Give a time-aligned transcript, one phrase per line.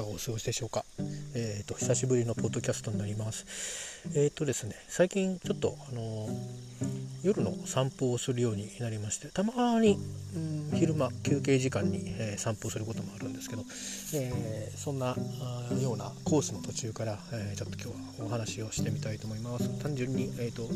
[0.00, 0.84] かがお過ごしでしょうか？
[1.34, 4.08] えっ、ー、と久しぶりのポッドキャストになります。
[4.14, 6.28] えっ、ー、とですね、最近ちょっとあの
[7.22, 9.98] 夜の散歩をするようになりまして、たまに、
[10.34, 13.64] うん、昼間休憩時間に、えー散歩することもあるんですけど、
[14.14, 15.14] えそんな
[15.82, 19.68] ようなコースの途中から、えちょっと今日はお話をしてみたいと思います。
[19.82, 20.68] 単純にえっ、と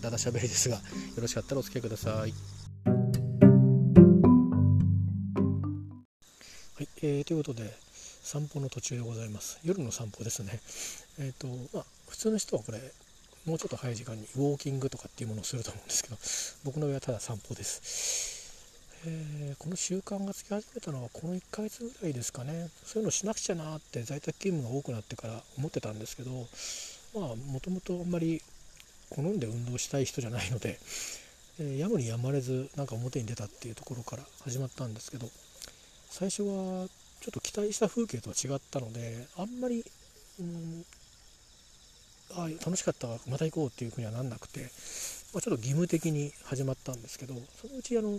[0.00, 0.82] だだしゃべりですが、よ
[1.18, 2.34] ろしかったらお付き合いください。
[6.74, 7.91] はい、えー、ということで
[8.22, 9.58] 散歩の途中でございます。
[9.64, 10.60] 夜の散歩ですね。
[11.18, 12.78] えっ、ー、とまあ普通の人はこれ
[13.46, 16.16] もうちょっと早い時間にウォーキングとかっていうものをすると思うんですけど
[16.64, 22.70] 僕の上はただ散歩です、えー、この習慣がつき始めたのはこの1ヶ月ぐらいですかね。
[22.84, 26.30] そういうのしなくちゃなって在宅勤務が多くなってから思ってたんですけど
[27.14, 28.40] まあもともとあんまり
[29.10, 30.78] 好んで運動したい人じゃないので、
[31.60, 35.28] え、やむにやまれずなんか表に出たっていうところから始まったんですけど
[36.08, 36.86] 最初は
[37.22, 39.84] ちょっと期待した風景とは違ったのであんまり、
[40.40, 40.84] うん、
[42.34, 44.62] あ楽しかったまた行こうっていうふうにはなんなくて、
[45.32, 48.16] まあ、ちょっと義務的に始まったんですけどそのうちあの、ま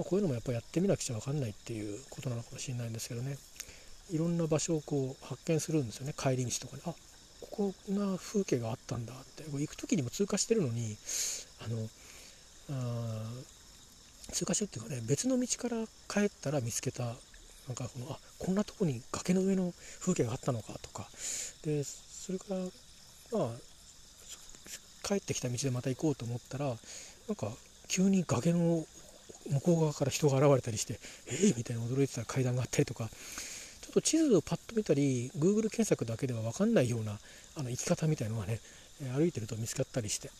[0.00, 3.38] あ、こういうのもやっぱやってみなくちゃ分かんないっていうことなのかもしれないんですけどね。
[4.10, 6.12] いろんな場所をこう発見するんですよね。
[6.14, 6.82] 帰り道とかに。
[6.84, 6.94] あ
[7.40, 9.44] ここが風景があったんだって。
[9.44, 10.96] 行く時にも通過してるのに
[11.64, 11.88] あの
[12.70, 13.32] あ
[14.32, 17.14] 通過してっていうかね別の道から帰ったら見つけた
[17.68, 21.08] なんかこのあこんなとこに崖の上の風景があったのかとか。
[21.64, 22.56] でそれから
[23.32, 23.48] まあ
[25.04, 26.76] 帰ってきた道でまた行こうと思ったらなん
[27.36, 27.48] か
[27.88, 28.86] 急に崖の
[29.50, 33.08] 向こう側から人が現れたりしてえー、みたいな驚いてた階段があったりとか。
[33.82, 37.18] ちょっと地図をパッと見たり Google 検索だけでは分かんないような
[37.56, 38.60] あの生き方みたいのがね
[39.14, 40.30] 歩いてると見つかったりして。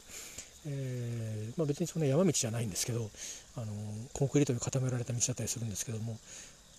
[0.65, 3.11] えー、まあ、別にそんな山道じゃないんですけど
[3.57, 3.67] あの
[4.13, 6.17] コンクリートで固められた道だったりするんですけども。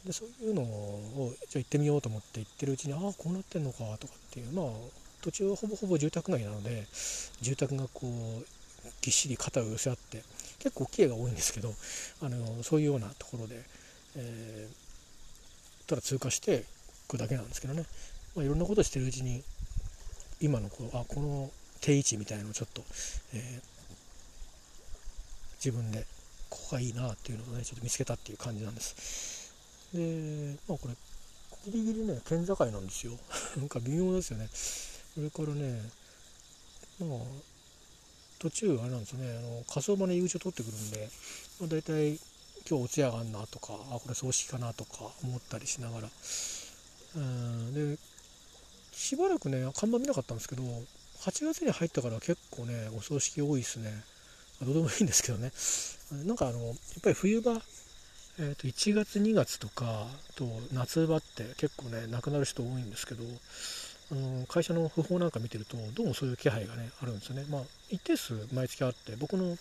[0.06, 4.66] でそういうのをじゃ行ってみようと思って行ってるうちにああこうなってんのかとかっていうまあ
[5.22, 6.86] 途中はほぼほぼ住宅街なので
[7.42, 8.46] 住宅がこう
[9.02, 10.24] ぎっしり肩を寄せ合って
[10.60, 11.74] 結構大きい絵が多いんですけど
[12.22, 13.64] あのそういうようなところで、
[14.18, 16.64] えー、ただ通過してい
[17.08, 17.86] くだけなんですけどね、
[18.36, 19.42] まあ、いろんなことしてるうちに
[20.42, 21.50] 今のこうあこの
[21.80, 22.84] 定位置みたいなのをちょっと、
[23.34, 23.74] えー
[25.64, 26.06] 自分で
[26.50, 29.33] ここがいいなっていうのをねちょっと見つけたっていう感じなんです。
[29.94, 30.96] でまあこれ
[31.66, 33.14] ギリギリね県境なんですよ。
[33.58, 34.50] なんか微妙ですよね。
[34.54, 35.82] それからね
[37.00, 37.20] まあ
[38.40, 39.38] 途中あれなんですよね。
[39.38, 41.10] あの火葬場の入り口を取ってくるんで、
[41.60, 42.20] まあ、大体
[42.70, 46.10] 今日お通夜があんなとかあこれ葬式かなとか思ったりしながら。
[47.16, 48.00] うんで
[48.92, 54.04] しばらくね看板見なかったんですけど8月に入ったから結構ねお葬式多いですね。
[54.62, 55.52] どうでもいいんですけどね。
[56.26, 57.62] なんかあのやっぱり冬場、
[58.40, 63.24] えー、と1月2月とかと夏場って結構ね亡くなる人多いんですけど
[64.12, 67.46] あの会社の訃報なんか見てるとどうもそういう気配がねあるんですよね。
[67.50, 69.56] まあ一定数毎月あって僕の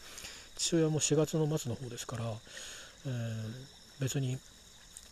[0.56, 2.24] 父親も4月の末の方ですから、
[3.06, 4.38] えー、別に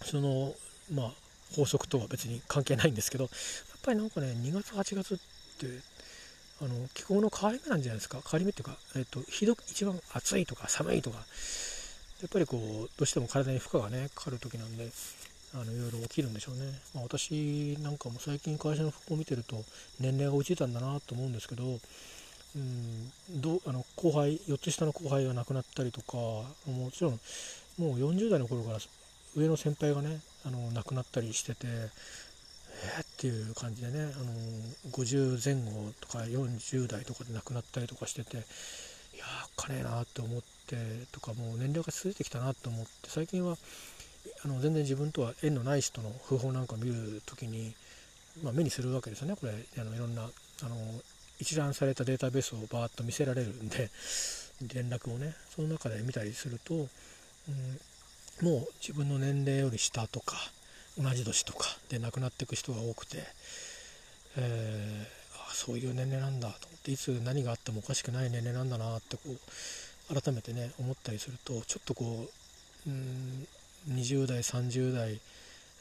[0.04, 0.54] その
[0.92, 1.12] まあ
[1.54, 3.30] 法則とは別に関係ないんですけどやっ
[3.82, 5.18] ぱりなんかね2月8月っ
[5.58, 5.66] て
[6.62, 8.18] あの気候の変わり目なんじゃないですか。
[8.22, 11.18] 変わり目っていうか、えっと、ひどく一番暑いとか寒いとか
[12.20, 12.60] やっぱりこう
[12.98, 14.90] どうしても体に負荷がねかかる時なんで
[15.54, 16.60] あのいろいろ起きるんでしょうね、
[16.94, 19.56] まあ、私なんかも最近会社の服を見てると
[19.98, 27.20] 年齢が落ちたんだなと思うんですけどうんどあの後輩4つ下の後輩が亡くなったりとかもちろん
[27.78, 28.78] もう40代の頃から
[29.36, 31.66] 上の先輩がねあの亡くなったりしてて
[32.82, 34.32] えー、っていう感じでね、あの
[34.92, 38.40] 50前後とか40代とかで亡くなったりとかしててい
[39.18, 40.59] やーかねえなって思って
[41.12, 43.56] とかもう年齢が続いてきたなと思って最近は
[44.44, 47.74] あの全然自分とは縁のない人の訃報なんかを見る時に、
[48.42, 49.36] まあ、目にするわけですよね。
[49.36, 50.76] これあのいろんなあの
[51.40, 53.90] 一覧されたデータベースをバーッと見せられるんで
[54.74, 57.80] 連絡をねその中で見たりすると、うん、
[58.42, 60.36] もう自分の年齢より下とか
[60.98, 63.24] 同じ年とかで亡くなっていく人が多くて、
[64.36, 69.38] えー、あそういう年齢なんだと思っていつ何があってもおかしくない年齢なんだなってこう
[70.12, 72.28] 改めてね思ったりするとちょっとこ
[72.86, 73.46] ううん
[73.88, 75.20] 20代30代、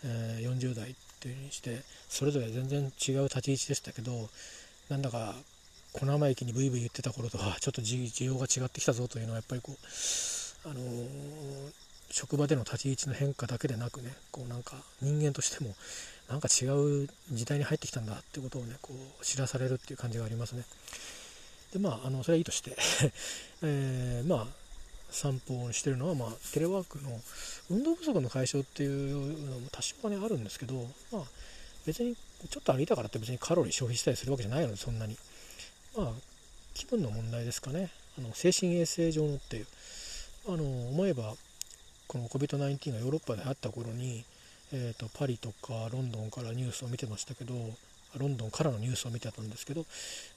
[0.06, 4.30] えー、40代っていううにしてそれぞれ全然違う立ち位置でしたけど
[4.90, 5.36] なんだか
[5.94, 11.74] 小生駅にブイブイ言ってた頃とは ちょっと需要が違ってきたぞというのはやっぱりこうあのー
[12.12, 15.76] 職場での立ち位置の変化だけでなくねこうなんか人間としても
[16.30, 20.64] なんか違う時代に入ってきたんだってことをねこう知らされるっていう感じがありますね。
[21.74, 22.76] でまああのそれはいいとして
[23.64, 24.48] えー、まあ
[25.12, 27.20] 散歩をしてるのは、まあ、テレワークの
[27.70, 30.76] 運動不足の解消っていうのも多少はねあるんですけど、
[31.12, 31.24] まあ、
[31.86, 35.18] 別にちょっと歩いたからって別にカロリー消費したりするわけじゃないのでそんなに。
[35.98, 36.14] まあ
[36.76, 37.90] 気分の問題ですかね。
[38.18, 39.68] あの精神衛生上のっていう。
[40.48, 41.36] あの思えば
[42.08, 44.24] この COVID-19 がヨーロッパであった頃に、
[44.72, 47.54] えーと、パリとかロンドンからニュースを見てましたけど
[48.18, 49.86] ロンドンからのニュースを見てたんですけど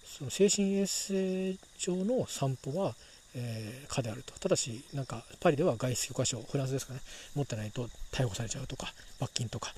[0.04, 2.94] その精神衛生上の散歩は、
[3.34, 4.38] えー、可であると。
[4.38, 7.00] ただしなんかパリでは外出許可証フランスですかね
[7.34, 9.72] 持ってないと逮捕されちゃうとか罰金とか。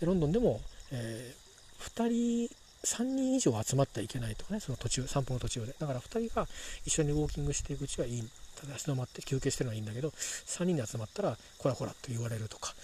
[0.00, 0.60] ロンドンでも、
[0.92, 2.54] えー、2人
[2.84, 5.74] 3人以上集まってはいけないとかねその途中散歩の途中で。
[5.78, 6.46] だから2人が
[6.84, 8.22] 一緒にウォーキングしていくうちはいい。
[8.66, 12.74] 立ち止まって休憩してるのはいいんだけど3人で集まったらこらこらと言われるとか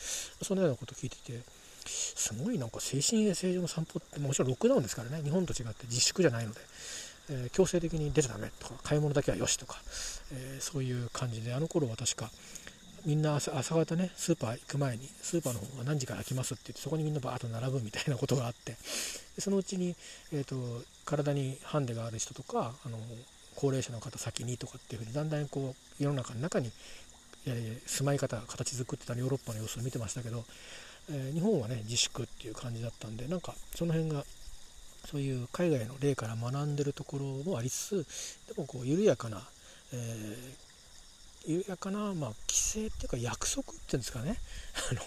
[0.43, 1.41] そんなようなことを聞いてて
[1.89, 5.23] すごいなんか精神衛生上の散歩ってもちろんロックダウンですからね。
[5.23, 6.61] 日本と違って自粛じゃないので、
[7.31, 9.77] えー、強制的に出ちゃダメとか買い物だけはよしとか、
[10.33, 12.31] えー、そういう感じであの頃は確か
[13.05, 18.77] みんな朝方ねスーパー行く前にスーパーの方が何時から開きますって言ってそこにみんなバーッと並ぶみたいなことがあって
[19.39, 19.95] そのうちに、
[20.33, 20.57] えーと、
[21.05, 22.99] 体にハンデがある人とかあの
[23.55, 26.73] 高齢者の方先にとかっていうふうにだんだんこう世の中の中に、
[27.47, 30.45] えー、住まい方が形作ってたヨーロッパの様子を見てましたけど、
[31.11, 34.25] えー、日本はね自粛っていう感じだったんでなんかその辺が
[35.07, 39.41] そういう海外の例から学んでるところもありつつでもこう緩やかな、
[39.93, 44.37] えー、緩やかな、まあ、規制っていうか約束っていうんですかね。
[44.91, 45.01] あの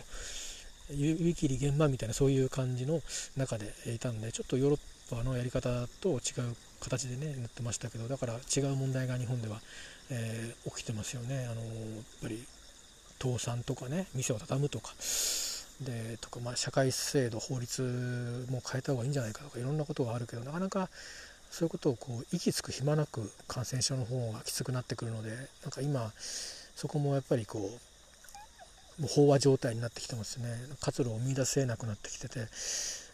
[0.92, 3.04] 湯切り現場みたいなそういう感じの
[3.38, 9.62] 中でいたんでちょっとヨーロッパのやり方と違う形でねなってましたけどだから違う問題が日本では、
[10.10, 11.46] えー、起きてますよね。
[11.46, 12.44] あのやっぱり
[13.22, 14.96] 倒産とかね店を畳むとか。
[15.82, 20.90] でとか、まあ、社会制度法律も変えた方がいいんじゃないかとかいろんなことがあるけどなかなか
[21.50, 25.32] そういうことをこう息つく暇なく感染症の方がきつくなってくるので
[25.64, 26.12] なんか今
[26.76, 30.50] そこもやっぱりこうもう飽和状態になってきてますね。
[30.82, 32.48] 活路を見出せなくなってきてて。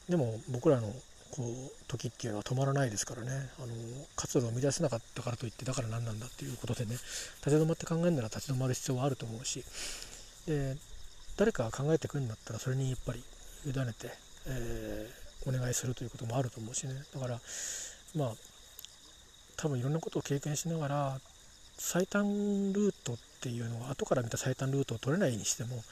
[0.09, 0.93] でも僕らの
[1.31, 3.49] こう時っていうのは止まらないですからね。
[3.59, 3.67] あの
[4.15, 9.63] 活路を見出せなかったからといってだから何なんだっていうことでね立ち止まって考えるなら立ち止まる必要はあると思うし。
[10.47, 10.75] で
[11.37, 13.23] 誰かが考えてくるんだったらそれにやっぱり
[13.65, 14.09] 委ねて、
[14.47, 16.93] えー、お願いするということもあると思うしね。
[17.13, 17.39] だから
[18.15, 18.31] まあ
[19.57, 21.19] 多分いろんなことを経験しながら
[21.77, 25.83] 最短ルートっていうのは後から見た最短ルートを取れないにしても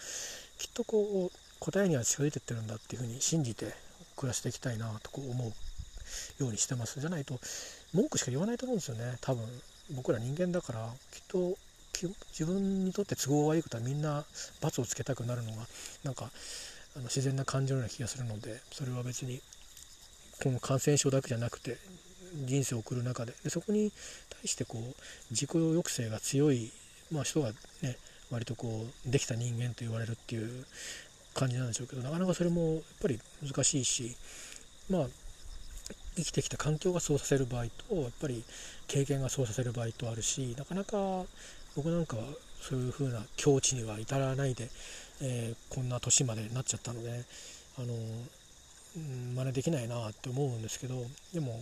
[0.57, 3.73] きっとこう答えには近づいてってるんだっていうふうに信じて
[4.15, 6.99] 暮らしていきたいなとこう思うようにしてます。
[6.99, 7.39] じゃないと
[7.93, 9.17] 文句しか言わないと思うんですよね。
[9.21, 9.45] 多分
[9.91, 11.57] 僕ら人間だからきっと
[12.01, 14.25] 自分にとって都合がいいことはみんな
[14.61, 15.57] 罰をつけたくなるのが
[16.03, 16.31] なんか
[16.95, 19.41] あの自然な感情のような気がするのでそれは別に
[20.43, 21.77] この感染症だけじゃなくて
[22.45, 23.33] 人生を送る中で。
[23.43, 23.91] でそこに
[24.29, 24.95] 対してこう
[25.31, 26.71] 自己抑制が強い、
[27.11, 27.51] まあ、人が
[27.81, 27.97] ね
[28.31, 30.65] 割とこうできた人間と言われるっていう
[31.33, 34.15] 感じなんでしょうけどなかなかそれもやっぱり難しいし
[34.89, 35.07] まあ
[36.15, 38.43] 生きてきた環境がそうさせる場合とやっぱり
[38.87, 41.25] 経験がそうさせる場合とあるしなかなか
[41.75, 42.23] 僕なんかは
[42.61, 44.69] そういう風な境地には至らないで、
[45.21, 47.23] えー、こんな年までなっちゃったので
[47.77, 47.93] あの、
[48.97, 50.95] うん、真似できないなって思うんですけど
[51.33, 51.59] でも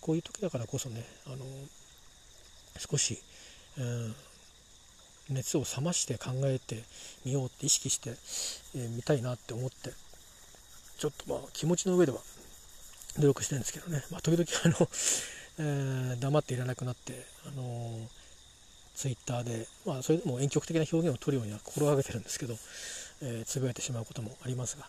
[0.00, 1.36] こういう時だからこそねあの
[2.78, 3.18] 少し、
[3.78, 4.14] うん、
[5.30, 6.82] 熱を冷まして考えて
[7.24, 8.10] みようって意識して
[8.74, 9.92] み、えー、たいなって思って
[10.98, 12.18] ちょっとまあ気持ちの上では
[13.18, 14.88] 努力してるんですけどね、まあ、時々あの、
[15.60, 18.08] えー、黙っていらなくなってあの
[18.98, 22.54] ツイッターで、まあ、それでも遠曲的な表現を取るようには心がけてるんですけど、
[23.22, 24.88] えー、つぶやいてしまうこともありますが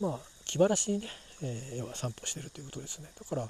[0.00, 1.06] まあ気晴らしにね、
[1.40, 3.08] えー、要は散歩してるということですね。
[3.16, 3.48] だから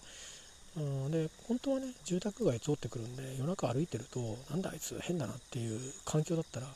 [0.75, 6.67] うん、で本当はね住宅街通ってくるんで夜中歩いてるとなんだあいつ変だなっていう環境だったら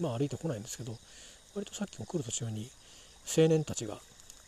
[0.00, 0.96] まあ歩いてこないんですけど
[1.54, 2.70] 割とさっきも来る途中に
[3.26, 3.98] 青年たちが、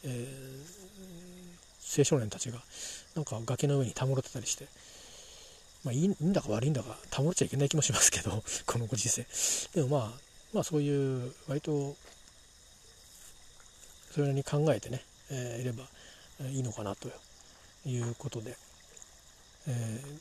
[0.04, 2.60] えー、青少年たちが
[3.14, 4.66] なんか崖の上にたむろってたりして
[5.84, 9.26] まあいいんだか悪いんだかたむろっちゃいけない気もしますけど このご時世
[9.74, 10.20] でもまあ
[10.52, 11.96] まあそういう割と
[14.12, 15.84] それなりに考えてね、えー、いれば
[16.50, 17.10] いいのかなと
[17.86, 18.56] いうことで、
[19.66, 20.18] えー、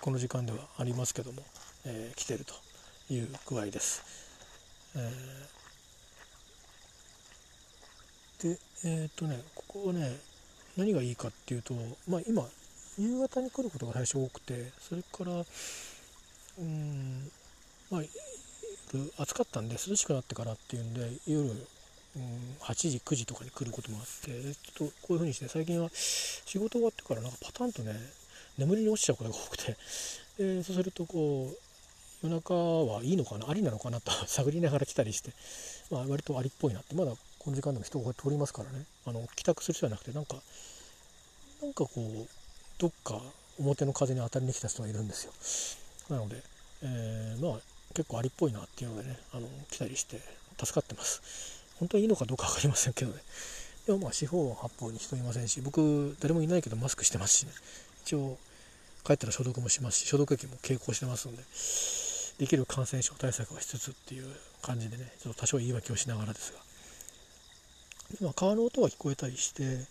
[0.00, 1.42] この時間ではありますけども、
[1.84, 2.54] えー、来てると
[3.12, 4.02] いう具合です。
[4.96, 10.18] えー、でえっ、とねここはね
[10.76, 11.74] 何がいいかっていうと
[12.06, 12.48] まあ今
[12.98, 15.44] 夕方に来ることが最初多くてそれから
[16.58, 17.30] うん
[17.90, 18.02] まあ
[19.22, 21.50] 暑かったんで涼しくなってからっていうんで夜
[22.16, 22.22] うん、
[22.60, 27.94] 8時9時とかに来ることもあってちょっとこういう風にして最近は仕事終わってからなんかパタンとね
[28.56, 29.76] 眠りに落ちちゃうことが多くて、
[30.40, 35.30] え、そうするとこう夜中はいいのかなありなのかなと探りながら来たりして、
[35.90, 40.34] まあ、割とありっぽいなってまだこの時間でも人が通りますからねあの帰宅する人じゃなくてなんか
[41.62, 42.37] なんかこう
[42.78, 43.20] どっか
[43.58, 46.16] 表の風に当たりに来た人がいるんですよ。
[46.16, 46.42] なので、
[46.82, 47.60] えー、まあ
[47.94, 50.20] 結構ありっぽいなっていうのでねあの来たりして
[50.58, 51.20] 助かってます。
[51.80, 53.18] 本当にいいのかどうか分かりませんけどね。
[53.86, 57.52] でもまあ四方八方に人いませんし僕誰もいないけどマスクしてますしね。
[58.04, 58.38] 一応
[59.04, 61.42] 帰ったら消毒もしますし消毒液も携行してますので
[62.38, 64.26] できる感染症対策はしつつっていう
[64.62, 66.58] 感じでねちょっと多少言い訳をしながらですが。
[68.20, 69.84] 今川の音が聞こえたりして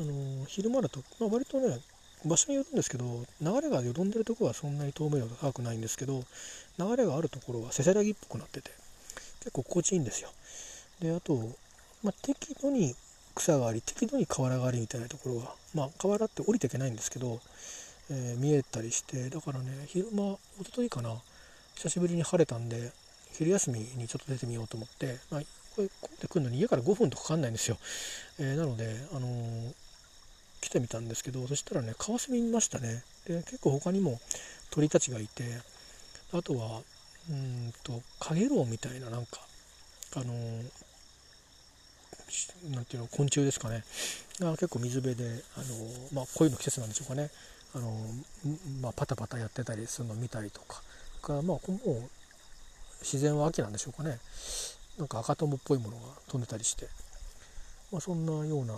[0.00, 1.78] あの昼間だと、まあ、割とね
[2.24, 3.04] 場所によるんですけど
[3.40, 6.24] 流れがよどんでるところはそんなに透明度が高くないんですけど
[6.78, 8.70] 流れがあるところはせせらぎっぽくなってて
[9.40, 10.30] 結構心地いいんですよ。
[11.00, 11.34] であと、
[12.02, 12.94] まあ、適度に
[13.34, 17.40] 草があり適度に河原がありみたいなところがまあ河原って降りていけないんですけど、
[18.10, 21.14] えー、見えたりしてだからね昼間一昨日かな
[21.74, 22.92] 久しぶりに晴れたんで
[23.32, 25.46] 昼休みにちょっと出てみようと思って、まあ、こ
[25.78, 27.76] うやって来るのに家から5分とかかんないんですよ、
[28.38, 29.74] えー、なので、あのー、
[30.64, 33.02] 来てみたんですけどそしたらねカワセミ見ましたね。
[33.26, 34.20] で結構他にも
[34.70, 35.44] 鳥たちがいて
[36.32, 36.82] あとは
[37.30, 39.40] うんとカゲロウみたいななんか
[40.16, 40.70] あのー、
[42.74, 43.84] なんていうの昆虫ですかね。
[44.40, 45.64] が結構水辺で、あの、
[46.12, 47.30] まあ、恋の季節なんでしょうかね、
[47.74, 47.92] あの、
[48.80, 50.82] まあ、パタパタやってたりするの見たりとか。
[51.22, 52.10] か、まあ、もう
[53.00, 54.18] 自然は秋なんでしょうかね。
[54.98, 56.86] なんか赤友っぽいものが飛んでたりして、
[57.90, 58.74] まあ、そんなような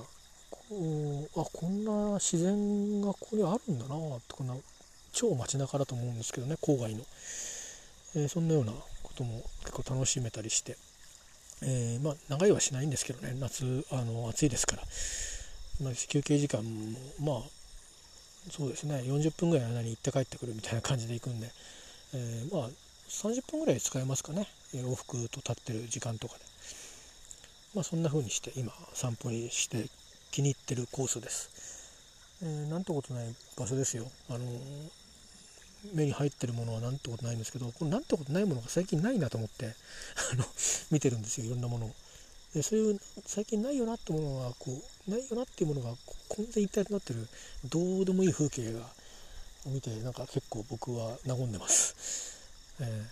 [0.69, 4.55] あこんな自然がここにあるんだなってこんな
[5.13, 7.03] 超街中だと思うんですけどね郊外の、
[8.17, 10.77] えー、そんなようなことも結構楽しめたりして、
[11.63, 14.83] えー、まあ長いはしないんですけどね夏あの暑いですから、
[15.85, 16.99] まあ、休憩時間も
[17.41, 17.51] まあ
[18.51, 21.49] そうですね40分ぐらいの間に行って帰ってくるみたいな感じで行くんで、
[22.15, 22.69] えー、まあ
[23.09, 24.49] 30分ぐらい使えますかね。
[24.75, 26.41] 往復と立ってる時間とかで。
[27.75, 29.87] まあそんな風にして今散歩にして
[30.31, 31.51] 気に入ってるコースです、
[32.43, 34.11] えー、なんてことない場所ですよ。
[34.29, 34.45] あの
[35.95, 39.67] 目に入ってるものはなんてことないんですけどこれなんてことないものが最近ないなと思って
[40.33, 40.45] あの
[40.91, 41.47] 見てるんですよ。
[41.47, 41.95] いろんなものを。
[42.55, 45.95] でそういう最近ないよなってものがこうないよなっていうものが
[46.29, 47.29] 混然一体となってる
[47.67, 48.81] どうでもいい風景が
[49.67, 51.95] 見てなんか結構僕は和んでます。
[52.81, 53.07] え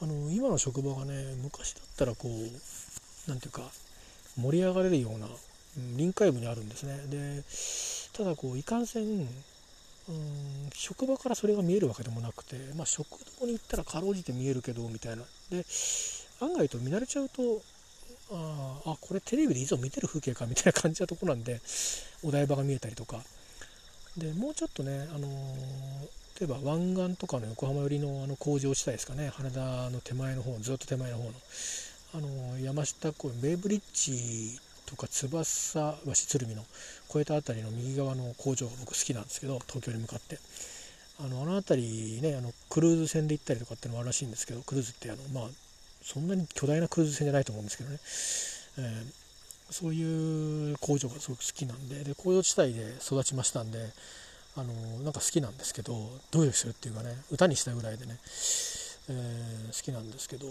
[0.00, 2.50] ー、あの今の職場がね昔だったらこう
[3.26, 3.70] 何ていうか
[4.36, 5.28] 盛り上がれるような
[5.96, 6.98] 臨海部にあるんですね。
[7.08, 7.44] で
[8.16, 9.28] ただこういかんせんうん
[10.72, 13.06] 職場からそれが見えるわけでもなくて、まあ、食
[13.40, 15.22] 堂に行ったらかろうじて見えるけどみたいな。
[15.50, 15.64] で
[16.40, 17.60] 案外と見慣れちゃうと
[18.30, 21.60] ああこれテレビでいざ見てる風景かみたいな感じなとこなんで
[22.22, 23.22] お台場が見えたりとか。
[24.16, 29.28] でもうちょっとね、あのー、例えば湾岸とかの横浜寄りのあの工場地帯ですかね。
[29.28, 31.32] 羽田の手前の方ずっと手前の方の。
[32.14, 34.58] あの山下公園ベイブリッジ
[34.88, 36.62] とか翼橋鶴見の
[37.10, 40.38] 越えた辺りの右側の工場が僕好きなんですけど東京に向かって。
[41.20, 45.50] あのあの辺りねあのクルーズ船で行ったりとかっていうのもあるらしいんですけどクルーズってあのまあ
[46.00, 47.98] そんなに巨大なクルーズ船じゃないと思うんですけどね、
[48.78, 53.80] えー、そういう工場がすごく好きなんでで工場地帯で育ちましたんで
[54.56, 58.16] あのなんか好きなんですけどどういうするっていうかね歌にしたぐらいでね、
[59.10, 60.46] えー、好きなんですけど。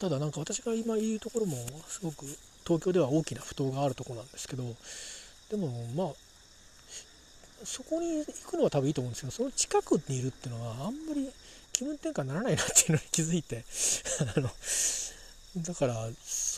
[0.00, 2.26] ただなんか私が今いるところもすごく
[2.66, 4.64] 東京では大きな不当があるとこなんですけど
[5.50, 6.08] でもまあ
[7.64, 11.30] そこに行くのは多分いいと思うんですけどその近くにいるっていうのはあんまり
[11.72, 13.64] 気分転換にならないなっていうのに気づいて
[14.36, 14.50] あの
[15.56, 15.94] だから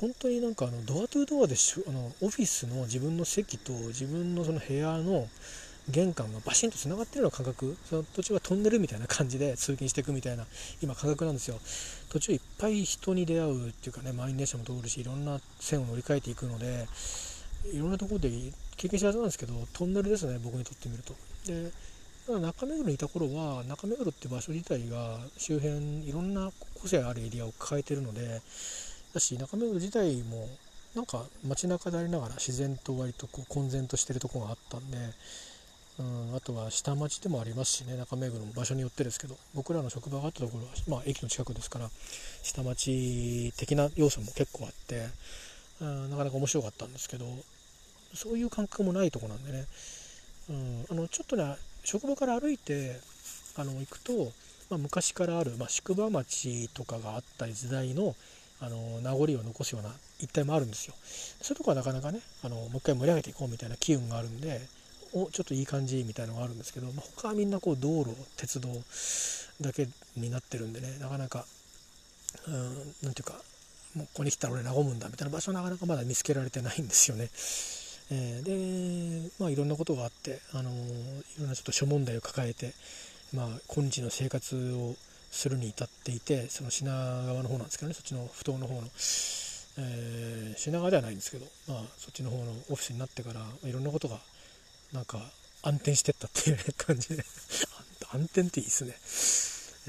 [0.01, 1.55] 本当になんかあのドアトゥードアで
[1.87, 5.29] あのオフィスの自分の席と自分のその部屋の
[5.89, 10.45] 玄関がバシンとつながってるような感覚その途中はトンネルみたいな感じで通勤していくみたいな
[10.83, 11.59] 今感覚なんですよ。
[12.11, 16.87] 途中いっぱい人に出会うっていうかね満員電車も通るしいろんな線を乗り換えていくので
[17.73, 18.31] いろんなところで
[18.77, 21.15] 経験したはずなんですけどトンネルですね僕にとってみると。
[21.47, 21.71] で
[22.29, 28.43] 中目黒にいた頃は中目黒って場所自体が周辺いろんな個性あるエリアを抱えてるので
[29.15, 30.49] だし中目黒自体も
[30.97, 34.97] なんか街中でありながら自然と割とこう混然としてるとこがあったんで
[35.99, 41.89] うん、あとは下町でもありますしね中目黒も場所によってですけど僕らの職場があったところは、まあ、駅の近くですから
[42.43, 45.07] 下町的な要素も結構あって、
[45.81, 47.25] うん、なかなか面白かったんですけど
[48.15, 49.65] そういう感覚もないとこなんでね、
[50.51, 52.97] うん、あのちょっとね職場から歩いて
[53.57, 54.33] あの行くと、
[54.69, 58.15] まあ、昔からある、まあ、宿場町とかがあった時代の
[58.59, 60.95] あの名残を残すような一帯もあるんですよ。
[61.43, 64.63] そういうとこはなかなかねあのもう一回盛り上げていこうみたいな機運があるんで
[65.17, 68.69] おちょっといい感じみたいなのがあるんですけど、まあ、他はみんなこう道路鉄道
[69.61, 71.47] だけになってるんでねなかなか
[73.03, 73.35] 何ていうか
[73.95, 77.31] もうここに来たら俺和むんだみたいな場所はなかなかまだ見つけられてないんですよね。
[78.11, 80.75] えー、でまあいろんなことがあって、あのい
[81.41, 82.73] ろんなちょっと諸問題を抱えて、
[83.35, 84.95] まあ、今日の生活を
[85.31, 88.83] するに至っていてその品川の方なんですけどねそっちの不当の方の、
[89.79, 94.19] えー、品川ではないんですけど、まあ、そっちの方のオフィスになってからいろんなことが
[94.93, 95.19] なんか
[95.63, 97.25] 暗転してったっていう感じで。
[98.13, 98.97] 暗転っていいですね、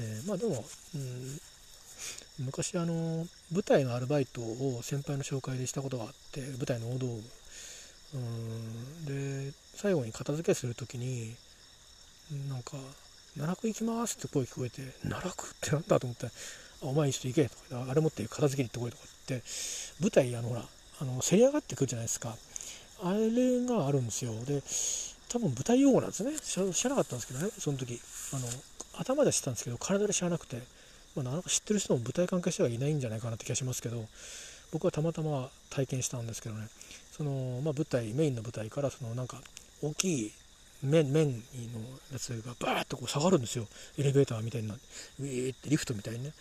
[0.00, 0.64] えー、まあでも、
[0.94, 1.40] うん、
[2.40, 7.22] 昔あの舞台のアルバイトを先輩の紹介でしたことがあって舞台の大道具。
[8.14, 11.36] うんで最後に片付けする時に
[12.48, 12.72] なんか
[13.36, 16.30] 「奈落行きます」って声聞こえて「奈落ってなんだ?」と思って
[16.80, 19.48] 「お前一緒行け」とか「あれ持って片付けに行ってこい」とか言って
[20.00, 20.66] 舞台あのほら
[21.00, 22.36] あのせり上がってくるじゃないですか。
[23.02, 24.32] あれがあるんですよ。
[24.44, 24.62] で
[25.28, 26.32] 多分舞台用語なんですね。
[26.72, 27.50] 知らなかったんですけどね。
[27.58, 28.00] その時
[28.32, 28.46] あの
[29.00, 30.62] 頭で知ったんですけど体で知らなくて。
[31.16, 34.04] まあ、なんか知ってる人も舞台関係者はいないんじゃないかなって気がしますけど
[34.72, 36.68] 僕はたまたま体験したんですけどね。
[37.16, 39.40] その、まあ、舞台メインの舞台からそのなんか
[39.82, 40.32] 大きい
[40.82, 41.34] 面面の
[42.12, 43.66] やつがバーッとこう下がるんですよ。
[43.96, 44.82] エレベーターみたいになって。
[45.20, 46.32] ウィーってリフトみたいにね。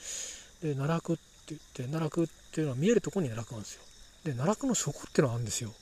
[0.62, 3.82] で奈落って言って奈落っていうのは見えるとこに奈落なんですよ。
[4.26, 5.74] で奈落の底っていうのがあるんですよ。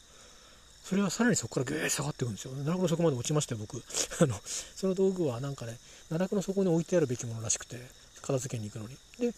[0.86, 2.52] それはさらにそこからグー下がっていくんですよ。
[2.52, 3.82] 奈落の底まで落ちまして僕。
[4.22, 4.40] あの
[4.76, 7.82] その道具はなんかね奈落の底に置いてあるべきものらしくて
[8.22, 8.96] 片付けに行くのに。
[9.20, 9.34] で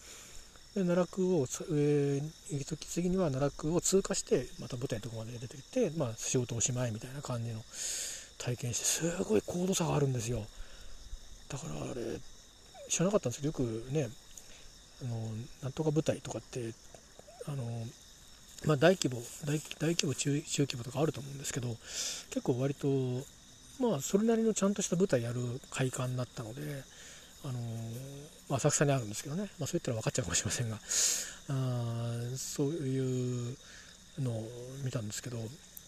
[0.74, 7.64] 奈落を上に行く時次には奈落を通過してまた舞台のとこまで出てきて、まあ、仕事おしまいみたいな感じの
[8.36, 10.46] 体験してすごい高度差があるんですよ。
[11.48, 12.20] だからあれ
[12.90, 14.10] 知らなかったんですけどよくね
[15.00, 16.74] あのなんとか舞台とかって
[17.46, 17.64] あの
[18.66, 19.58] まあ、大規模大
[19.94, 21.68] 規模中中規模とかあると思うんですけど
[22.30, 22.88] 結構割と
[23.80, 25.40] まあそれなりのちゃんとした舞台やる
[25.70, 26.82] 会館だったので
[27.44, 27.60] あの
[28.48, 30.76] まあ、浅草にあるんですけどね、まあ、そういったら分かっちゃうかもしれませんが
[31.50, 33.56] あそういう
[34.18, 34.48] のを
[34.84, 35.38] 見たんですけど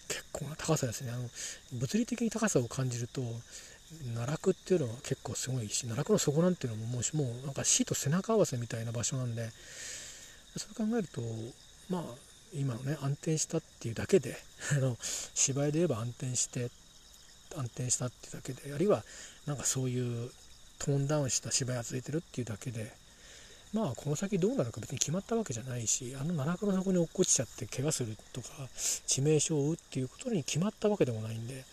[0.09, 1.13] 結構な高さですね。
[1.13, 1.29] あの
[1.73, 3.23] 物理的に高さを感じると
[4.15, 9.51] 奈落っていうのは結構すごいし奈落の底なんていうのももうもうなんか死と背中合わせみたいな場所なんで
[10.57, 11.21] それ考えると
[11.89, 12.03] まあ
[12.55, 14.37] 今のね安定したっていうだけで
[14.73, 14.97] あの
[15.35, 16.71] 芝居で言えば安定して
[17.57, 19.05] 安定したっていうだけであるいは
[19.47, 20.31] なんかそういう
[20.79, 22.93] トーンダウンした芝居が続いてるっていうだけで
[23.73, 28.49] まあこの先どうなるか別に決まったわけじゃないしあの奈落の底に落っこちちゃって怪我するとか
[29.07, 31.65] 致命傷を負うっていうことに決まったわけでもないんで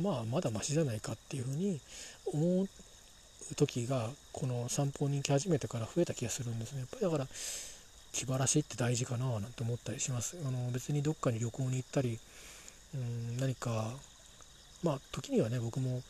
[0.00, 1.80] まあまだマシじゃないかっていうふうに
[2.26, 2.68] 思う
[3.54, 6.80] 時がこの散歩に行き始めてから増えた気がするんですね。
[6.80, 7.28] やっぱりだから
[8.16, 10.38] 気晴らしって大事かななんて思ったりします。
[10.42, 12.18] あの別にどっかに旅行に行ったり
[12.94, 13.92] うん何か
[14.82, 16.00] まあ時にはね僕も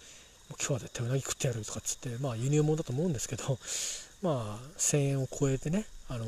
[0.50, 3.58] 今日は絶対うなぎ食ってやるとかっつってまあ輸入物だと思うんですけど
[4.22, 6.26] まあ1000円を超えてねあの、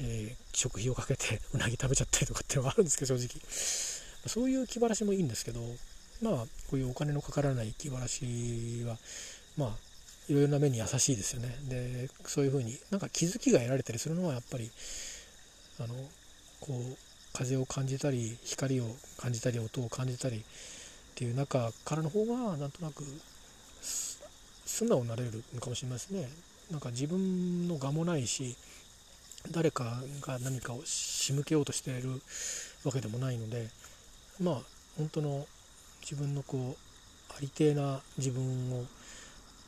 [0.00, 3.40] えー、食費をかけてうなぎ食べちゃったりとかっていうのがあるんですけど正直。
[4.26, 5.60] そういう気晴らしもいいんですけど
[6.20, 6.34] まあ
[6.68, 8.98] こういうお金のかからない気晴らしは
[9.56, 9.87] まあ
[10.28, 14.70] いろいろな面に優しいですよねでそういうふうになんか気づきが得られたりするのはやっぱり
[15.80, 15.94] あの
[16.60, 16.96] こう
[17.32, 18.84] 風を感じたり光を
[19.16, 20.40] 感じたり音を感じたりっ
[21.14, 23.04] ていう中からの方がなんとなく
[23.80, 26.28] 素直になれるのかもしれないですね。
[26.70, 28.54] なんか自分の我もないし
[29.50, 32.10] 誰かが何かを仕向けようとしている
[32.84, 33.68] わけでもないので
[34.40, 34.60] まあ
[34.98, 35.46] 本当の
[36.02, 38.84] 自分のこうありてえな自分を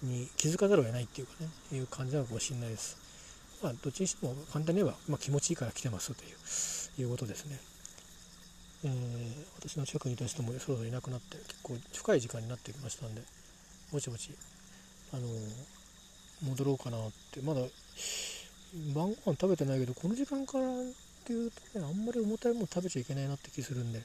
[0.02, 2.96] に気づかざるを得ないっていうかねいう感じなのかもしれないです。
[3.62, 7.58] まあどっちにしても簡単に言えば、まあ、気持ちいいから来てますといういうことですね。
[8.84, 13.22] えー、私の近くにいた人もそろそろいなくなって結構深い時間になってきましたんで
[13.92, 14.30] ぼちぼち、
[15.12, 15.28] あのー、
[16.48, 17.60] 戻ろうかなってまだ
[18.94, 20.68] 晩ご飯食べてないけどこの時間からっ
[21.26, 24.00] ていうとねあんまり重たいもの食べちゃいけないなって気するんで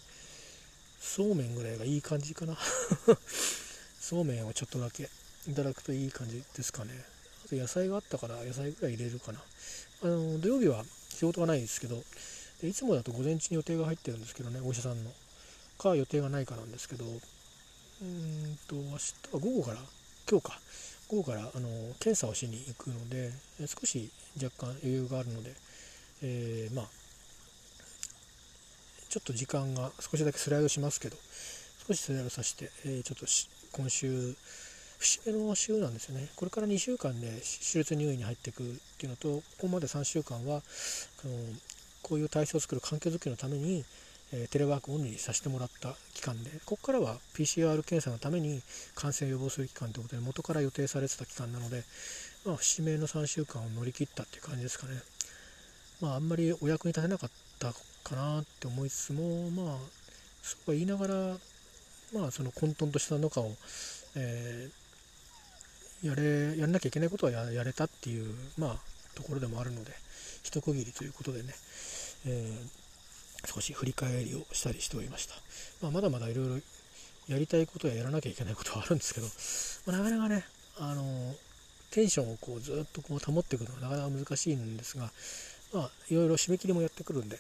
[1.00, 2.58] そうめんぐらいがいい感じかな
[4.02, 5.10] そうめんをちょっとだけ
[5.48, 6.92] いただくといい感じですかね。
[7.46, 9.40] あと野菜があったから野菜ぐらい入れるかな。
[10.04, 12.04] あの土曜日は仕事がないですけど
[12.64, 15.12] いつもだと午前中に予定が入ってるんですけどねお医者さんの。
[15.78, 17.08] か予定がないかなんですけどう
[18.06, 19.78] んと明日は午後から
[20.30, 20.60] 今日か。
[21.08, 23.32] 午後からあの検査をしに行くので
[23.68, 24.10] 少し
[24.42, 25.54] 若干余裕があるので、
[26.24, 26.86] えー、まあ
[29.10, 31.16] ちょっと時間が少しだけスライドしますけど
[31.88, 33.26] 少しスライドさせて、えー、ちょっと
[33.72, 34.36] 今週
[35.28, 38.66] の週なんですよねこれから2週間で手術入院に入っていくっ
[38.98, 41.34] ていうのとここまで3週間はあの
[42.02, 43.84] こういう体制を作る環境づくりのために、
[44.32, 48.62] えー、テレワークオンにさせてもらった期間でここからは PCR 検査のために
[48.94, 51.84] 感染予防する期間ということで元から予定されてた期間なので、
[52.46, 54.94] まあ、節目の3週間を乗り切ったっていう感じですかね。
[56.02, 59.78] まあ、あんまりお役に立てなかったかなって思いつつもまあ
[60.44, 61.38] そうは言いながら
[62.14, 63.52] まあその混沌とした中を、
[64.16, 64.85] えー、
[66.04, 68.76] やれやらなきゃいけないことはやれたっていうまあ
[69.16, 69.92] ところでもあるので
[70.44, 71.50] 一区切りということでね、
[72.28, 75.36] えー、少し振り返りをしたりしておりました、
[75.82, 76.56] まあ、まだまだいろいろ
[77.28, 79.28] やりたいことややらなきゃいけないことはあるんですけど、
[79.92, 80.46] まあ、なかなかね
[80.78, 81.04] あの
[81.92, 85.10] テンションをこうずっとこう保っていくのはなかなか難しいんですが、
[85.74, 87.40] まあ、いろいろ締め切りもやってくるんで、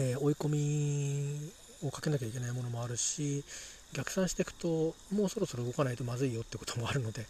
[0.00, 1.52] えー、追い込み
[1.84, 3.44] をかけなきゃいけないものもあるし
[3.92, 7.26] 逆算していくともうそろそろ動かないとまずいよってこともあるので、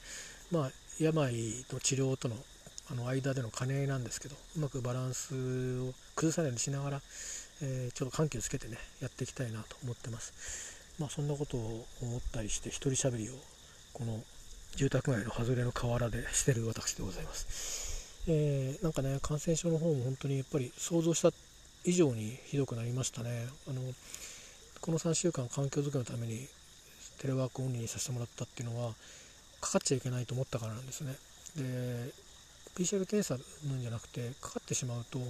[0.50, 1.32] まあ、病
[1.68, 2.36] と治療との
[2.90, 7.00] あの間での兼ね合いなんですけどうまくバランスを崩さないようにしながら、
[7.62, 10.34] えー、ちょっと緩急つけてねやっていきたいなと思ってます。
[10.98, 13.32] まあ、そんなことを思ったりして一人喋りを
[13.94, 14.22] この
[14.76, 18.22] 住宅街の外れの河原でしてる私でございます。
[18.28, 21.30] えー、なんかね感染症の方も本当にやっぱり想像した
[21.84, 23.46] 以上にひどくなりましたね。
[23.66, 23.80] あの
[24.84, 26.46] この3週間環境づくりのために
[27.18, 28.92] テレワークオンリーにさせてもらったっていうのは
[29.62, 31.14] かかっちゃいけないと思ったからなんですね。
[31.56, 32.12] で
[32.76, 35.20] PCR 検査なんじゃなくてかかってしまうと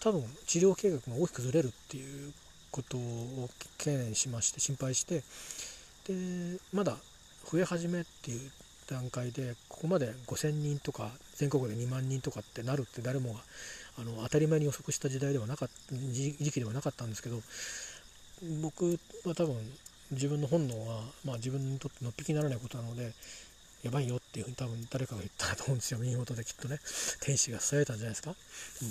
[0.00, 2.34] 多分治療計画が大きくずれるっていう
[2.70, 5.22] ことを懸念しまして心配して
[6.06, 6.98] でまだ
[7.50, 8.50] 増え始めっていう
[8.90, 13.40] 段階でここまで5,000人とか全国で2万人とかってなるって誰もが
[13.98, 17.40] あの当たり前に予測した時代ではなかった時期ではなかったんですけど
[18.62, 19.56] 僕は多分
[20.12, 23.12] 自分の本能は、まあ、自分にとってのっぴきにならないことなので
[23.82, 25.98] やばいよっていうふうに多分誰かが言ったと思うんですよ。
[26.00, 26.78] 耳元できっとね。
[27.22, 28.34] 天使が伝えたんじゃないですか。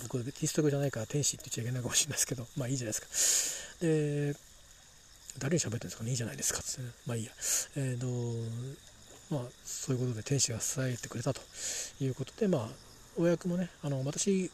[0.01, 2.47] 僕キリスト教じゃないから天使って言っちゃいけないかもしれないですけど。
[2.57, 3.85] まあいいじゃないですか。
[3.85, 4.35] で
[5.37, 6.09] 誰に喋ってるんですかね。
[6.09, 6.59] いいじゃないですか。
[6.59, 7.31] って、ね、まあいいや。
[7.75, 11.41] えっ、ー、とまあそういうことで天使が伝えてくれたと
[12.01, 12.69] いうことでまあ
[13.15, 14.49] お役もねあの私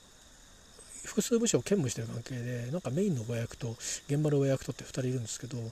[1.06, 3.72] 複数部署を兼務してる関係でなんかメインの親役と
[4.08, 5.64] 現場の親役とって2人いるんですけど、ま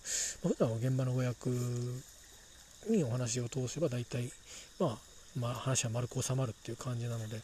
[0.46, 1.50] あ、普段は現場の親役
[2.89, 4.32] にお話を通せば大体、
[4.80, 4.98] まあ、
[5.39, 7.36] まあ話は丸く収まるっていう感じなので、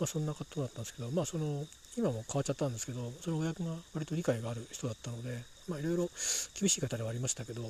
[0.00, 1.64] まあ、そんなことだったんですけど、まあ、その
[1.96, 6.08] 今も変わっちゃったんですけどその親役が割と理解がある人だったのでいろいろ
[6.58, 7.62] 厳しい方ではありましたけど、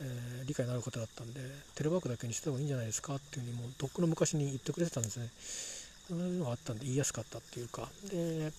[0.00, 1.40] えー、理解のある方だったんで
[1.74, 5.28] テレワークだけにした方がいいんじゃないですかっていうふうにもうとっくの昔に言ってくれてたんですね。
[6.08, 7.88] そういうのがあったんで言いやすかったっていうか。
[8.10, 8.50] で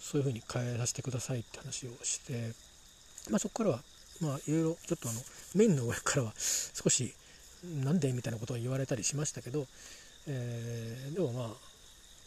[0.00, 2.52] そういうふうに変えさせてくださいって話をして、
[3.30, 3.80] まあ、そこからは
[4.20, 5.20] まあいろいろちょっとあの
[5.54, 7.14] メインの親からは少し
[7.84, 9.66] なんでみたいなことを言われたりしましたけど、
[10.26, 11.48] えー、でもまあ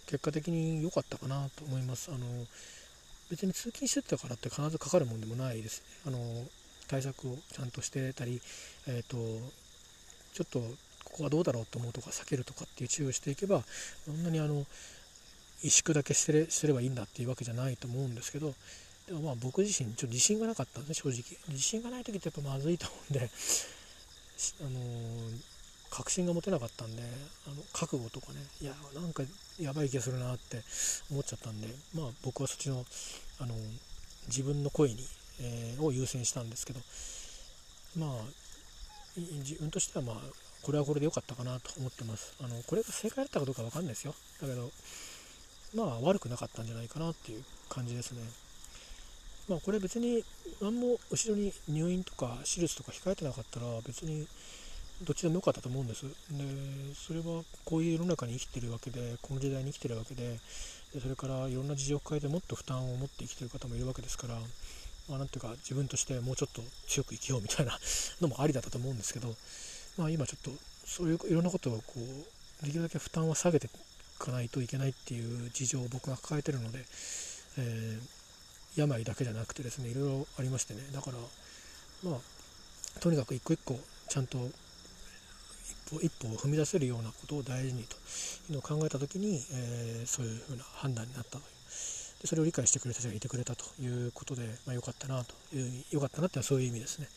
[0.08, 2.12] 結果的に良かったかなと思います。
[2.14, 2.26] あの
[3.30, 5.82] 別に通勤してたからって必ずかかるもんでもないです。
[6.06, 6.20] あの
[6.88, 8.42] 対策をちゃんとしてたり、
[8.88, 9.18] えーと、
[10.34, 10.60] ちょっと
[11.06, 13.64] ここはどうだろうと思うとか避けるとかっていう注意をしていけば
[14.06, 14.66] そんなにあの
[15.64, 18.54] 萎縮だけしてれすればいいんだっていうわけじゃないと思うんですけど
[19.08, 21.24] でもまあ僕自身ちょっと自信がなかったんで正直。
[21.50, 23.30] 自信がない時ってやっぱまずいと思うんで
[24.62, 24.80] あの
[25.90, 27.04] 確信が持てなかったんで
[27.48, 29.24] あの覚悟とかねいやなんか
[29.60, 30.62] やばい気がするなって
[31.12, 32.84] 思っちゃったんでまあ僕はそっちの
[33.40, 33.54] あの
[34.28, 35.06] 自分の声に、
[35.42, 36.80] えー、を優先したんですけど
[37.98, 38.10] まあ
[39.16, 40.16] 自分としてはまあ
[40.64, 42.34] これはこれで良かったかなと思ってます。
[42.42, 44.16] あのこれが正解だったかどうか分かんないですよ。
[44.42, 44.72] だけど
[45.76, 48.22] まあ悪くなかったんじゃないかなっていう感じですね。
[49.50, 50.24] まあこれ別に
[50.62, 54.28] 何も後ろに入院とか手術とか控えてなかったら別に
[55.02, 56.04] どっちでもよかったと思うんです。
[56.04, 56.14] で、
[56.96, 60.40] それはこういう世の中に生きてるわけで、この時代に生きてるわけで、
[60.94, 64.36] でそれからいろんな事情を抱えてもっと負担を持って生きてる方もいるわけですから、
[65.10, 67.78] まあ、なんていうか自分としてもうちょっと強く生きようみたいな
[68.22, 69.36] のもありだったと思うんですけど、
[69.98, 70.52] まあ今ちょっと
[70.86, 73.70] そういういろんなことをこうできるだけ負担は下げて
[74.24, 76.80] かないといけないっていう事情を僕が抱えてるので、
[77.58, 81.18] えー、病だけじゃなくてですねいろいろありましてねだから
[82.10, 88.00] まあとにかく一個一個ちゃんと一歩一歩を踏み出せるようなことを大事にとい
[88.52, 91.44] うのを考えた時に、えー、そういうふうな判断になったという
[92.24, 97.08] でそれを理解してくれる人がいてくれたということで、まあ、よかったなというよかったなっていうのはそういう意味ですね。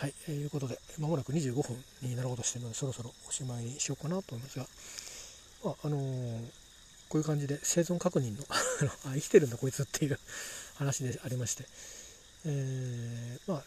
[0.00, 4.64] はい、えー、いうことで、まもなく25分になろうとしてるので、そろそろおしまいにしようかなと思いますが、
[5.64, 6.40] まあ、あのー、
[7.08, 8.44] こういう感じで生存確認の
[9.06, 10.18] あ生きてるんだこいつっていう
[10.76, 11.66] 話でありまして、
[12.44, 13.64] えー、まあ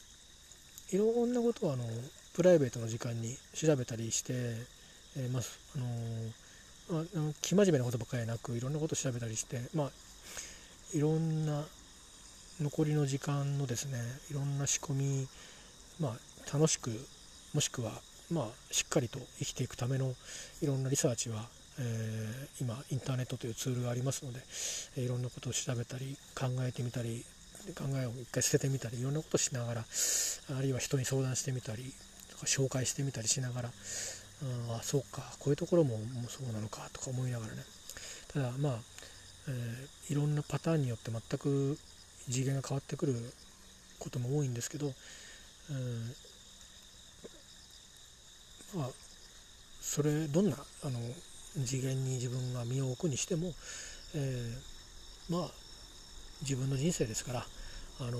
[0.91, 1.88] いろんなことをあの
[2.34, 5.43] プライベートの時間に調べたりして、えー、まあ
[5.75, 9.91] あのー、生真面目なことばかりなくいろんなことを調べたりしてまあ
[10.93, 11.65] いろんな
[12.62, 15.27] 残りの時間のですねいろんな仕込み、
[15.99, 16.91] まあ、楽しく
[17.53, 17.91] もしくは、
[18.32, 20.13] まあ、しっかりと生きていくための
[20.62, 21.47] いろんなリサーチは、
[21.79, 24.39] えー、今インターネットというツールがありますので
[24.97, 27.25] えいろんなことを調べたり考えてみたり
[27.75, 31.93] 考えを一回捨ててみたりいろんなことをしながらあるいは人に相談してみたり
[32.31, 33.71] とか紹介してみたりしながらあ
[34.79, 37.63] あそうかこういうところもそうなのかとか思いながらね。
[38.33, 38.79] ただまあ、
[39.47, 41.77] えー、いろんなパターンによって全く
[42.29, 43.15] 次元が変わってくる
[43.99, 44.89] ことも多いんですけど、う
[45.73, 46.15] ん、
[48.79, 48.89] まあ
[49.81, 50.99] それどんなあの
[51.65, 53.53] 次元に自分が身を置くにしても、
[54.15, 55.51] えー、まあ
[56.41, 57.45] 自分の人生ですから
[57.99, 58.17] あの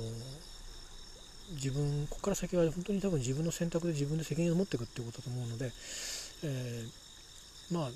[1.56, 5.72] 自分ここから先は本当に多分自分の選択で自分で責任を持っていくっていうことだと思うので、
[6.44, 7.90] えー、まあ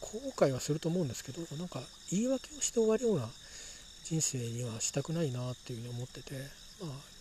[0.00, 3.28] 後悔はすると思うんですけどなんか言い訳をして終わるような
[4.04, 6.34] 人生にはしたくないなっていうふうに思ってて
[6.80, 7.16] まあ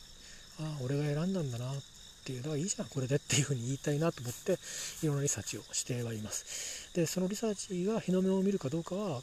[0.60, 1.95] あ俺が選んだんだなって
[2.26, 4.58] っていうだからいいじゃんこれでっていうふうに言いたいなと思って
[5.04, 9.22] いろんなリサーチをしてはいますでそのリサーチが日の目を見るかどうかは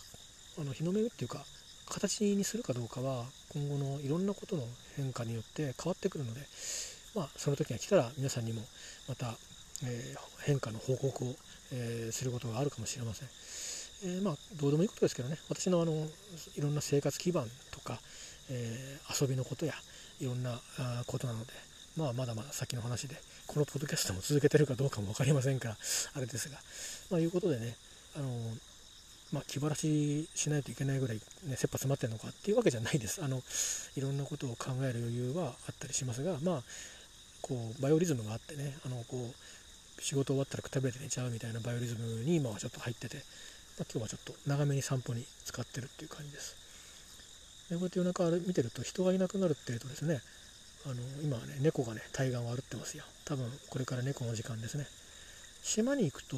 [0.61, 1.45] あの日の目っていうか
[1.91, 4.63] 形にするかどうかは今後のいろんなことの
[4.97, 6.41] 変化によって変わってくるので、
[7.17, 8.63] まあ、その時が来たら皆さんにも
[9.09, 9.35] また、
[9.85, 11.35] えー、変化の報告を、
[11.73, 13.29] えー、することがあるかもしれません。
[14.05, 15.93] えー、まあどうでもいいことですけどね私のあの
[16.57, 17.99] いろんな生活基盤とか、
[18.51, 19.75] え遊びのことや
[20.21, 20.61] いろんな
[21.07, 21.53] ことなので、
[21.97, 25.77] まあ、まだまだ先の話でこのポッドキャストも続けてるかどうかも分かりませんから
[26.15, 26.57] あれですが、
[27.11, 27.77] まあ、いうことでね
[28.17, 28.29] あの
[29.33, 33.25] まあ、気晴らししないといけないぐらい、ね、切羽詰まってるのかっていうわけじゃないです。
[33.25, 33.41] あの
[33.97, 36.63] いろんなことを考える余裕はあったりしますが、まあ、
[37.41, 43.17] こうバイオリズムがあってねあのこう仕事終わったらくたびれて寝ちゃうみたいなバイオリズムに今はちょっと入ってて、
[43.79, 46.57] まあ、今日はちょっと長めに散歩に使ってるっていう感じです。
[47.71, 50.21] でこうやって夜中見てると人がいなくなるっていうとですね
[50.87, 53.05] あの今はね猫がね対岸を歩ってますよ。
[53.25, 54.87] 多分これから猫の時間ですね。
[55.63, 56.37] 島に行くと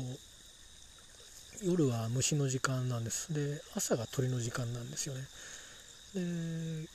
[1.63, 3.33] 夜は虫の時間なんです。
[3.33, 5.25] で朝が鳥の時間なんですよね。
[6.15, 6.21] で、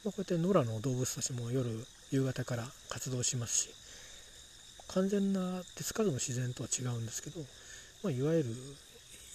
[0.05, 3.69] まあ、こうやって野良の動物たちも夜夕方から活動しますし
[4.87, 7.41] 完全な手つかずの自然とは違うんですけど、
[8.03, 8.49] まあ、いわゆる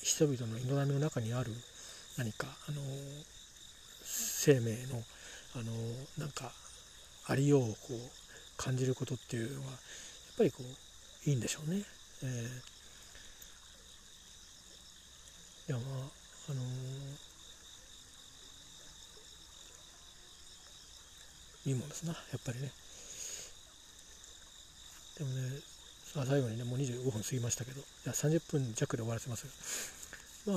[0.03, 1.53] 人々の営みの中にある
[2.19, 2.81] 何かあの
[4.03, 5.03] 生命の
[5.57, 5.65] あの
[6.19, 6.51] なんか
[7.27, 7.97] ありようをこう
[8.57, 9.77] 感じることっていうのはやっ
[10.39, 11.83] ぱりこういいんでしょうね。
[12.23, 12.75] えー
[15.67, 15.87] いやまあ
[16.51, 22.71] あのー、いいもんですなやっぱりね
[25.17, 25.61] でもね
[26.05, 29.47] さあ最後にねもう25分過ぎましたけどいや30分弱で終わらせます
[30.47, 30.57] ま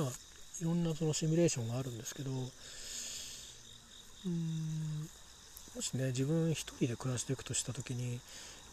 [0.60, 5.08] いろんなそのシミュレーションがあるんですけどうん
[5.74, 8.20] もしね自分一人で暮らしていくとした時にやっ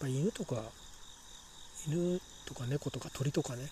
[0.01, 0.61] ぱ犬とか
[1.87, 3.67] 犬とか猫とか鳥とかね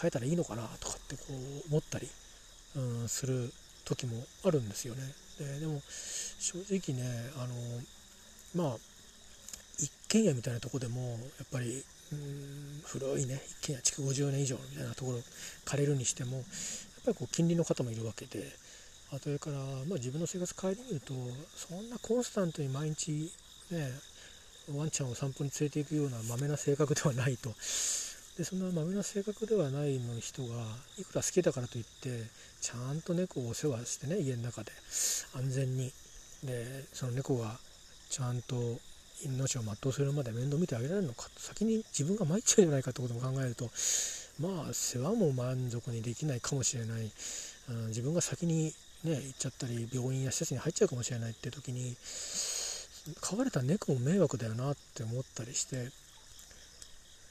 [0.00, 2.08] 変えたらいいのかなとかってこう思ったり、
[2.76, 3.52] うん、する
[3.84, 5.02] 時もあるんですよね。
[5.38, 5.80] ででも
[6.38, 8.76] 正直ねあのまあ
[9.78, 15.18] 一軒家みたいなとこでもやっぱりうん古いね一軒家築50年以上みたいなところ
[15.64, 16.44] 借りるにしてもやっ
[17.06, 18.44] ぱりこう近隣の方もいるわけで
[19.22, 21.14] それから、まあ、自分の生活顧みると
[21.54, 23.30] そんなコンスタントに毎日
[23.70, 23.90] ね
[24.76, 27.50] ワンちゃんを散歩に連れていくようなまめな性格ではないと。
[28.36, 30.48] でそんなまめな性格ではないの人が
[30.98, 32.24] いくら好きだからといって
[32.60, 34.72] ちゃんと猫をお世話してね家の中で。
[35.34, 35.92] 安全に。
[36.42, 37.58] でその猫が
[38.10, 38.56] ちゃんと
[39.24, 43.70] 命を全うするまで面倒見てあげられるのか先に自分が参っちゃうんじゃないかってことも考えると
[44.40, 47.10] まあ世話も満足にできないかもしれない、
[47.70, 48.72] うん、自分が先に
[49.04, 51.96] ね行っちゃったり病院や施設に入っちゃうかもしれないって時に
[53.20, 55.80] 飼われた猫も迷惑だよなって思ったりしてい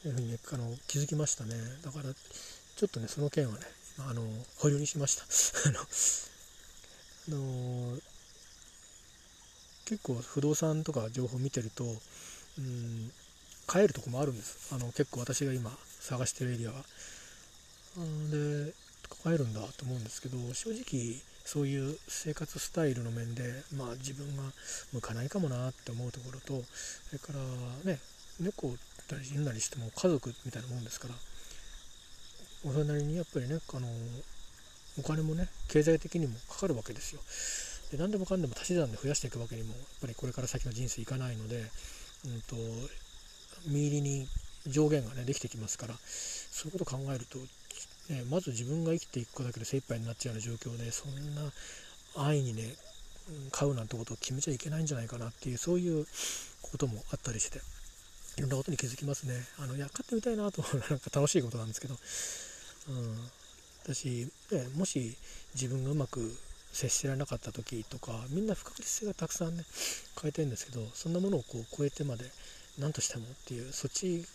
[0.09, 1.55] うふうに、ね、あの気づきましたね。
[1.83, 3.59] だからちょっとねその件はね
[3.99, 4.21] あの
[4.57, 5.23] 保留にしました。
[7.29, 7.97] あの
[9.85, 11.85] 結構不動産とか情報見てると
[12.57, 13.11] うん
[13.65, 14.73] 買えるとこもあるんです。
[14.73, 16.83] あの結構私が今探してるエリアは。
[18.29, 18.73] で
[19.23, 23.43] 買えるんだと思うんですけど正直そういう生活スタイルの面で
[23.75, 24.43] まあ自分が
[24.93, 26.63] 向かないかもなって思うところと
[27.05, 27.39] それから
[27.91, 27.99] ね
[28.39, 28.71] 猫っ
[29.07, 31.13] たり犬なりしても家族みたいなもんですから
[32.71, 33.87] それなりにやっぱりねあの
[34.99, 37.21] お金もね経済的にもかかるわけですよ。
[37.91, 41.61] で何でもかんでも足し算で増やしていくわけにもやっぱりこれから先の人生いかないので、
[42.25, 42.55] うんと、
[43.67, 44.27] 身入りに
[44.65, 47.37] 上限がねできてきますからそういうことを考えると、
[48.09, 51.41] ね、まず自分が生きていくかだけで精一杯になっちゃうような状況でそんな
[52.15, 52.75] 安易にね
[53.51, 56.05] 買うなんてことを決めちゃいけないんじゃないかなっていうそういう
[56.61, 57.59] こともあったりして
[58.37, 59.35] いろんなことに気づきますね。
[59.59, 61.95] あのいや買ってみたいなと思うのはなんか楽しいことなんですけど、
[62.89, 63.29] うん、
[63.83, 65.15] 私、ね、もし
[65.53, 66.35] 自分がうまく
[66.71, 69.63] 接してられなかった時とかみんな不確実性がたくさんね
[70.19, 72.25] 変えてるんですけどそんなものをこう超えてまで
[72.79, 74.25] 何としてもっていうそっち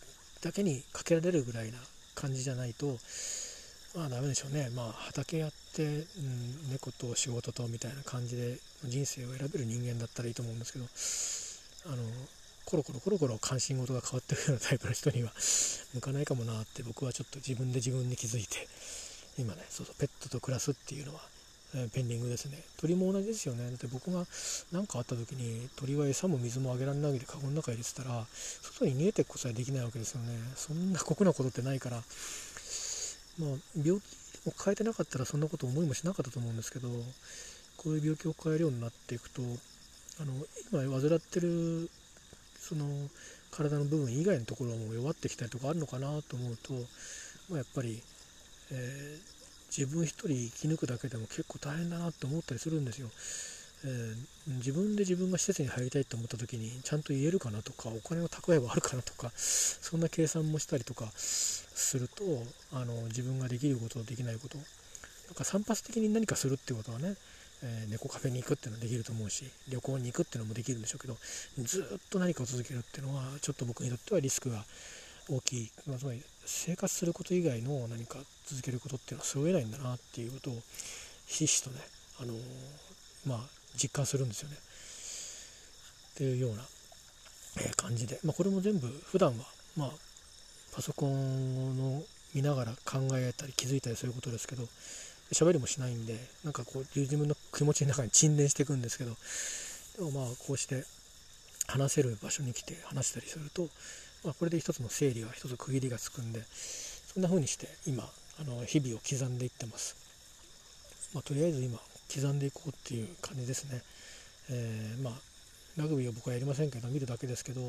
[0.42, 1.78] だけにかけられるぐらいな
[2.14, 2.96] 感じじゃないと
[3.98, 4.70] まあダメでしょうね。
[4.76, 10.84] まあ畑やって、うん、猫と仕事とみたいな感じで人生を選べる人間だったらいいと思うんですけど
[11.92, 12.02] あの
[12.64, 15.32] コロコロコロコロ関心事が変わってるようなタイプの人には
[15.94, 18.68] 向かないかもなって僕はちょっと自分で自分に気づいて
[19.37, 21.20] 今ねそうそうペットと暮らすっていうのは
[21.74, 22.62] えペンディングですね。
[22.80, 23.68] 鳥も同じですよね。
[23.68, 24.24] だって僕が
[24.72, 28.24] 何かあった時に鳥は餌も水もあげられないわけでカゴの中入れてたら
[28.62, 30.32] 外に逃げていくことはできないわけですよね。
[30.56, 32.02] そんな酷なことってないから
[33.38, 36.88] まあ病気を変えてなかったらそんなこと思いもしなかったと思うんですけど
[37.77, 39.42] こういう病気を変えるようになっていくと
[40.20, 40.33] あの
[40.72, 41.88] 今患ってる
[42.59, 42.87] その
[43.51, 46.74] 体の部分以外のところも弱ってきたりとかあるのかなと思うと、
[47.48, 48.03] まあ、やっぱり、
[48.72, 49.38] えー
[49.70, 53.09] 自分一人生き抜くだけでも結構大変だなって思ったりするんですよ。
[53.84, 62.24] えー、自分で自分が施設に入りたいと思った時にちゃんと言えるかなとかお金を蓄えばあるかなとかそんな計算もしたりとかすると
[62.72, 64.62] あの自分ができることできないことな
[65.32, 67.14] んか散発的に何かするってことはね、
[67.62, 71.16] えー、猫カフェに行くっていうのはできると思うし旅行に行くっていうのもできるんでしょうけど
[71.62, 74.64] ずっと何かを続けるっていうのはちょっと僕にとってはリスクが
[75.30, 80.54] 大きい、まあ、つまり生活すること以外の何か続けることっていうのは背負えないんだなっていうことを
[81.26, 81.76] ひしひしとね、
[82.20, 82.38] あのー、
[83.26, 84.56] まあ、実感するんですよね。
[84.56, 86.62] っていうような、
[87.76, 89.44] 感じで、まあ、これも全部普段は
[89.76, 89.90] まあ
[90.72, 94.62] パソコンを見ながら考えたり気づいたりすることですけど
[95.32, 99.16] 喋りもしないんでなんかこう自分の気持ちの中に沈殿していくんですけど
[99.98, 100.84] でもまあこうして
[101.66, 103.68] 話せる場所に来て話したりすると
[104.24, 108.04] まあ、これで一つの整理が一つ区切りがつくんでそんな風にして今
[108.40, 109.96] あの日々を刻んでいってます、
[111.14, 111.78] まあ、とりあえず今
[112.12, 113.82] 刻んでいこうっていう感じですね、
[114.50, 115.14] えー、まあ
[115.76, 117.60] ラグビーは僕はやりませんけど見るだけですけど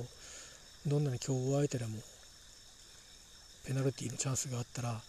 [0.87, 1.97] どんなに強豪相手でも
[3.65, 4.99] ペナルティのチャンスがあったら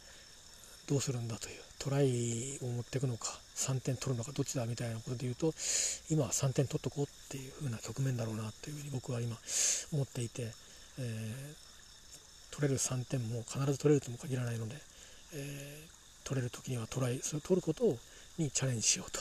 [0.88, 5.54] どうするんだというトライを持っていくのか3点取るのかどっちだみたいなことで言うと
[6.10, 9.36] 今は3点取っとこうっていう風な局面だろうなというふうに僕は今
[9.92, 10.52] 思っていて
[10.98, 14.76] えー、取れる3点も必ず取れるとも限らないので、
[15.34, 17.98] えー、取れる時にはトライそれを取ることを
[18.40, 19.20] にチャレンジしようと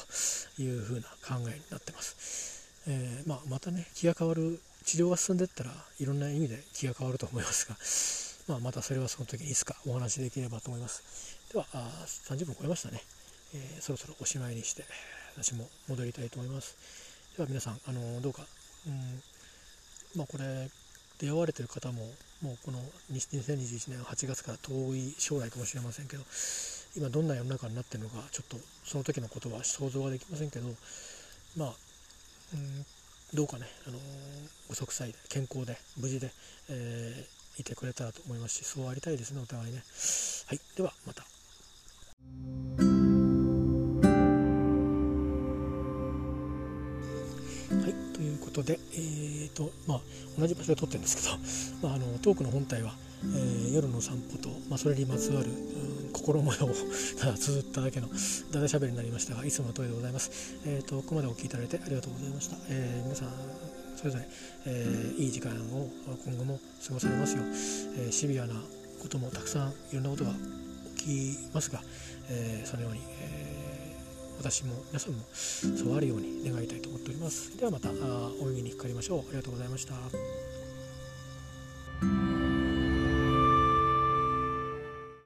[0.62, 11.38] いうふうな考えになってます、えー、まあ、またね気が変わる治療が進んでいったらいろんな意味で気が変わると思いますが、まあ、またそれはその時にいつかお話しできればと思います。
[11.52, 13.02] ではあ30分超えましたね、
[13.54, 14.84] えそろそろおしまいにして
[15.36, 16.76] 私も戻りたいと思います。
[17.36, 18.44] では皆さんあのどうか、
[18.88, 19.22] うん
[20.16, 20.70] まあ、これ
[21.20, 22.04] 出会われてる方も
[22.42, 22.80] もうこの
[23.12, 26.24] 2021年8月から遠い将来かもしれませんけど
[26.96, 30.68] 今どんな世の中になってるのかちょっとその時のことは想像はできませんけど
[31.58, 31.74] まあ、
[32.54, 32.86] うん、
[33.34, 34.02] どうかね、あのー、
[34.70, 36.32] ご息災で健康で無事で、
[36.70, 39.84] えー、いてくれたらと思いますしそうありたいですねお互いね。
[40.48, 41.24] はいではまた。
[48.20, 50.02] ということで、えーとまあ、
[50.38, 56.74] 同じ場所で撮ってるんですけど、まあ、あのトークの本体は、えー、夜の散歩と、まあ、それにまつわる、うん、心模様を
[57.20, 58.10] た だ綴っただけの
[58.52, 60.32] だだしゃべりになりましたがいつもの通りでございます、
[60.66, 63.34] えーと、ここまでお聴きいただいてありがとうございました、えー、皆さん
[63.98, 64.28] それぞれ、
[64.66, 65.90] えー、いい時間を
[66.26, 67.46] 今後も過ごされますよう、
[67.98, 68.56] えー、シビアな
[69.00, 70.34] こともたくさんいろんなことが
[70.98, 71.84] 起きますが、
[72.30, 73.60] えー、そのように、えー
[74.40, 77.58] 私も皆さんもそうあるように願いたいと思っております。
[77.58, 77.90] ではまた
[78.42, 79.20] お耳にかかりましょう。
[79.20, 79.94] ありがとうございました。